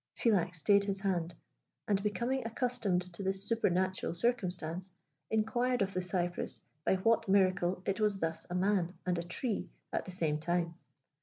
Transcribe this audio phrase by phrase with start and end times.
[0.15, 1.35] Philax stayed his hand,
[1.87, 4.89] and becoming accustomed to this supernatural circumstance,
[5.29, 9.69] inquired of the cypress by what miracle it was thus a man and a tree
[9.93, 10.73] at the same time.